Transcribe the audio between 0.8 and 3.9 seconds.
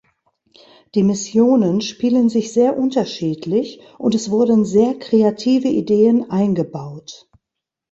Die Missionen spielen sich sehr unterschiedlich